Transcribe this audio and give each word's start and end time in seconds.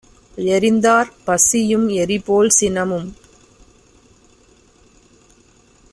எறிந்தார். 0.37 1.09
பசியும், 1.25 1.89
எரிபோல் 1.89 2.49
சினமும் 2.59 3.07